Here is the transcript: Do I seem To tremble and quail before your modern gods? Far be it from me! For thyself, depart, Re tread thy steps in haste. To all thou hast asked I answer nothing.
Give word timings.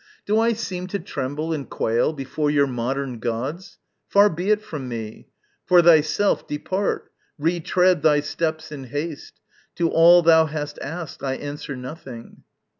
Do 0.25 0.39
I 0.39 0.53
seem 0.53 0.87
To 0.87 0.97
tremble 0.99 1.53
and 1.53 1.69
quail 1.69 2.11
before 2.11 2.49
your 2.49 2.65
modern 2.65 3.19
gods? 3.19 3.77
Far 4.09 4.31
be 4.31 4.49
it 4.49 4.59
from 4.63 4.87
me! 4.89 5.27
For 5.67 5.83
thyself, 5.83 6.47
depart, 6.47 7.11
Re 7.37 7.59
tread 7.59 8.01
thy 8.01 8.21
steps 8.21 8.71
in 8.71 8.85
haste. 8.85 9.39
To 9.75 9.89
all 9.91 10.23
thou 10.23 10.47
hast 10.47 10.79
asked 10.81 11.21
I 11.21 11.35
answer 11.35 11.75
nothing. 11.75 12.41